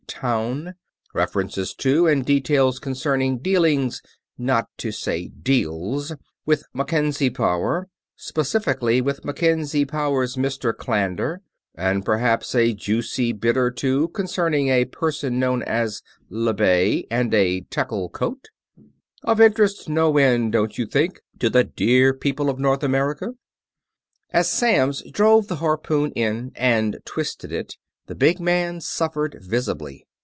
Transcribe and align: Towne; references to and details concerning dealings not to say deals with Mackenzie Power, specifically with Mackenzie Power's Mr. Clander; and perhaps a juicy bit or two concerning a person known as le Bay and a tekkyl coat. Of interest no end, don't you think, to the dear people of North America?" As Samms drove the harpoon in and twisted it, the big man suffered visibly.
Towne; 0.21 0.75
references 1.15 1.73
to 1.75 2.05
and 2.05 2.23
details 2.23 2.77
concerning 2.77 3.39
dealings 3.39 4.03
not 4.37 4.67
to 4.77 4.91
say 4.91 5.29
deals 5.29 6.13
with 6.45 6.63
Mackenzie 6.73 7.31
Power, 7.31 7.87
specifically 8.17 9.01
with 9.01 9.25
Mackenzie 9.25 9.85
Power's 9.85 10.35
Mr. 10.35 10.73
Clander; 10.75 11.37
and 11.73 12.05
perhaps 12.05 12.53
a 12.53 12.71
juicy 12.73 13.31
bit 13.31 13.57
or 13.57 13.71
two 13.71 14.09
concerning 14.09 14.67
a 14.67 14.85
person 14.85 15.39
known 15.39 15.63
as 15.63 16.03
le 16.29 16.53
Bay 16.53 17.07
and 17.09 17.33
a 17.33 17.61
tekkyl 17.71 18.11
coat. 18.11 18.49
Of 19.23 19.41
interest 19.41 19.89
no 19.89 20.17
end, 20.17 20.51
don't 20.51 20.77
you 20.77 20.85
think, 20.85 21.21
to 21.39 21.49
the 21.49 21.63
dear 21.63 22.13
people 22.13 22.47
of 22.47 22.59
North 22.59 22.83
America?" 22.83 23.31
As 24.29 24.47
Samms 24.49 25.01
drove 25.11 25.47
the 25.47 25.55
harpoon 25.55 26.11
in 26.11 26.51
and 26.55 26.99
twisted 27.05 27.51
it, 27.51 27.75
the 28.07 28.15
big 28.15 28.39
man 28.39 28.81
suffered 28.81 29.37
visibly. 29.41 30.05